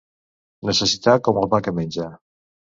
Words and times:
Necessitar 0.69 1.15
com 1.29 1.43
el 1.43 1.53
pa 1.53 1.63
que 1.69 1.77
menja. 1.83 2.11